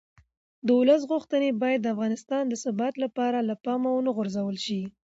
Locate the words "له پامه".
3.49-3.89